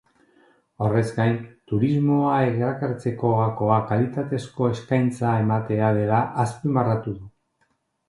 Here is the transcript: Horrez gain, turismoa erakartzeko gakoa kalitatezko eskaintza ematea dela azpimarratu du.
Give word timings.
Horrez 0.85 1.03
gain, 1.17 1.35
turismoa 1.71 2.39
erakartzeko 2.47 3.35
gakoa 3.43 3.79
kalitatezko 3.93 4.73
eskaintza 4.75 5.37
ematea 5.47 5.95
dela 6.03 6.27
azpimarratu 6.49 7.19
du. 7.23 7.29